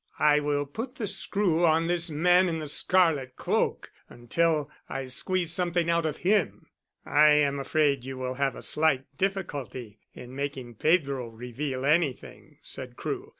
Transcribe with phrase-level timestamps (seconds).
[0.17, 5.53] "I will put the screw on this man in the scarlet cloak until I squeeze
[5.53, 6.65] something out of him."
[7.05, 12.95] "I am afraid you will have a slight difficulty in making Pedro reveal anything," said
[12.95, 13.29] Crewe.